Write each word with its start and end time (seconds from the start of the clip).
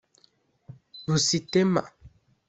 Busitema 1.05 1.81